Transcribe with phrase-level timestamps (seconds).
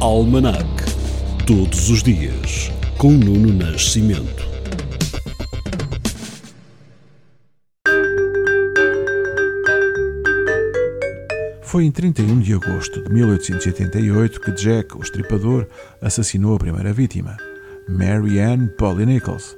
[0.00, 0.64] Almanac.
[1.44, 4.46] Todos os dias, com Nuno Nascimento.
[11.60, 15.66] Foi em 31 de agosto de 1888 que Jack, o estripador,
[16.00, 17.36] assassinou a primeira vítima,
[17.88, 19.56] Mary Ann Polly Nichols.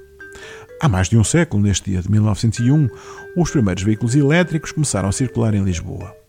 [0.81, 2.89] Há mais de um século, neste dia de 1901,
[3.37, 6.20] os primeiros veículos elétricos começaram a circular em Lisboa.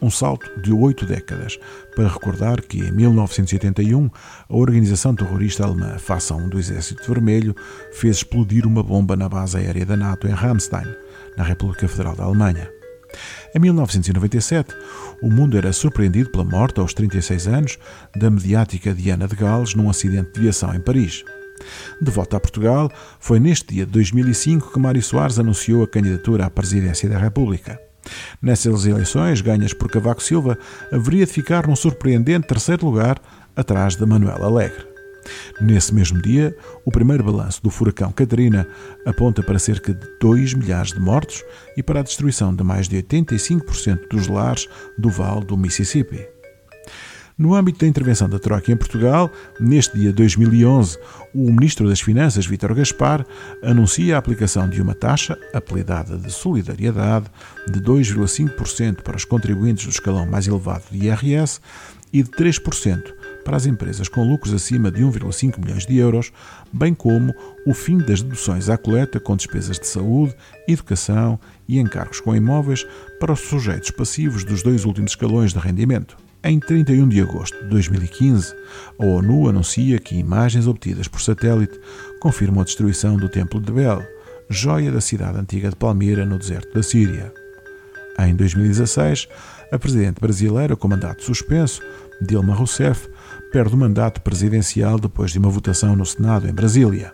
[0.00, 1.58] Um salto de oito décadas,
[1.96, 4.08] para recordar que, em 1981,
[4.48, 7.54] a organização terrorista alemã Fação do Exército Vermelho
[7.92, 10.86] fez explodir uma bomba na base aérea da NATO em Ramstein,
[11.36, 12.70] na República Federal da Alemanha.
[13.54, 14.72] Em 1997,
[15.20, 17.78] o mundo era surpreendido pela morte, aos 36 anos,
[18.14, 21.24] da mediática Diana de Gales num acidente de aviação em Paris.
[22.00, 22.88] De volta a Portugal,
[23.18, 27.87] foi neste dia de 2005 que Mário Soares anunciou a candidatura à presidência da República.
[28.40, 30.58] Nessas eleições, ganhas por Cavaco Silva,
[30.92, 33.20] haveria de ficar num surpreendente terceiro lugar,
[33.56, 34.86] atrás de Manuel Alegre.
[35.60, 38.66] Nesse mesmo dia, o primeiro balanço do furacão Catarina
[39.04, 41.44] aponta para cerca de 2 milhares de mortos
[41.76, 46.37] e para a destruição de mais de 85% dos lares do Vale do Mississippi.
[47.38, 50.98] No âmbito da intervenção da Troika em Portugal, neste dia 2011,
[51.32, 53.24] o Ministro das Finanças, Vítor Gaspar,
[53.62, 57.26] anuncia a aplicação de uma taxa, apelidada de solidariedade,
[57.70, 61.60] de 2,5% para os contribuintes do escalão mais elevado de IRS
[62.12, 63.14] e de 3%
[63.44, 66.32] para as empresas com lucros acima de 1,5 milhões de euros,
[66.72, 67.32] bem como
[67.64, 70.34] o fim das deduções à coleta com despesas de saúde,
[70.66, 72.84] educação e encargos com imóveis
[73.20, 76.27] para os sujeitos passivos dos dois últimos escalões de rendimento.
[76.44, 78.54] Em 31 de agosto de 2015,
[78.96, 81.78] a ONU anuncia que imagens obtidas por satélite
[82.20, 84.00] confirmam a destruição do Templo de Bel,
[84.48, 87.32] joia da cidade antiga de Palmira, no deserto da Síria.
[88.20, 89.28] Em 2016,
[89.72, 91.82] a presidente brasileira com mandato suspenso,
[92.22, 93.08] Dilma Rousseff,
[93.50, 97.12] perde o mandato presidencial depois de uma votação no Senado em Brasília.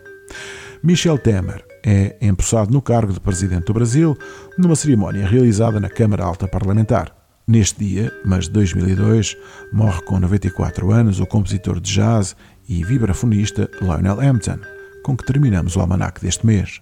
[0.83, 4.15] Michel Temer é empossado no cargo de presidente do Brasil
[4.55, 7.24] numa cerimónia realizada na Câmara Alta Parlamentar.
[7.47, 9.37] Neste dia, mas de 2002,
[9.71, 12.35] morre com 94 anos o compositor de jazz
[12.67, 14.57] e vibrafonista Lionel Hampton,
[15.03, 16.81] com que terminamos o almanac deste mês.